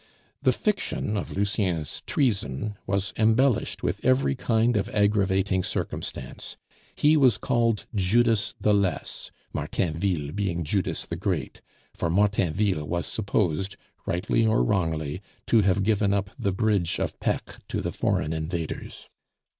The 0.41 0.51
fiction 0.51 1.15
of 1.15 1.31
Lucien's 1.37 2.01
treason 2.07 2.75
was 2.87 3.13
embellished 3.17 3.83
with 3.83 4.03
every 4.03 4.33
kind 4.33 4.75
of 4.75 4.89
aggravating 4.95 5.61
circumstance; 5.63 6.57
he 6.95 7.15
was 7.15 7.37
called 7.37 7.85
Judas 7.93 8.55
the 8.59 8.73
Less, 8.73 9.29
Martainville 9.53 10.31
being 10.31 10.63
Judas 10.63 11.05
the 11.05 11.17
Great, 11.17 11.61
for 11.93 12.09
Martainville 12.09 12.85
was 12.87 13.05
supposed 13.05 13.75
(rightly 14.07 14.43
or 14.43 14.63
wrongly) 14.63 15.21
to 15.45 15.61
have 15.61 15.83
given 15.83 16.15
up 16.15 16.31
the 16.35 16.51
Bridge 16.51 16.97
of 16.97 17.19
Pecq 17.19 17.59
to 17.67 17.79
the 17.79 17.91
foreign 17.91 18.33
invaders. 18.33 19.07